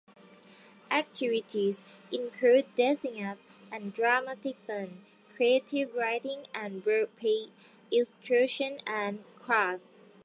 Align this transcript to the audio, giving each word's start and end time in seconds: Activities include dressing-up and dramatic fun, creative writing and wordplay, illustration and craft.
Activities 0.89 1.79
include 2.11 2.65
dressing-up 2.75 3.37
and 3.71 3.93
dramatic 3.93 4.55
fun, 4.65 5.05
creative 5.35 5.93
writing 5.93 6.45
and 6.55 6.83
wordplay, 6.83 7.49
illustration 7.91 8.79
and 8.87 9.23
craft. 9.37 9.83